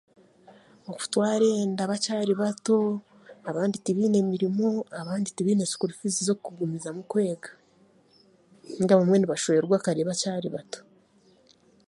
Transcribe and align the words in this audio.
Okutwara 0.91 1.47
enda 1.63 1.89
bakyari 1.91 2.33
bato, 2.41 2.77
abandi 3.49 3.75
tibaine 3.85 4.19
mirimo, 4.31 4.67
abandi 5.01 5.27
tibiine 5.35 5.63
sikuru 5.71 5.91
fiizi 5.99 6.21
z'okugumizamu 6.27 7.01
kwega, 7.11 7.51
nainga 8.73 8.91
abamwe 8.95 9.17
nibashwerwa 9.17 9.83
kare 9.85 10.01
bakyari 10.09 10.47
bato. 10.55 10.79